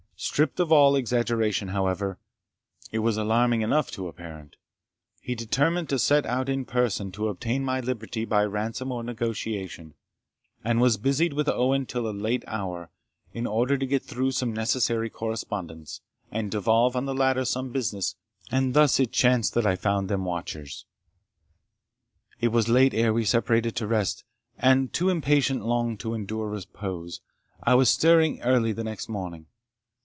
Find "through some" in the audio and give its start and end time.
14.03-14.53